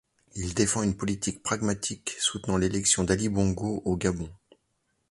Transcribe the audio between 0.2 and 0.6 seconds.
Il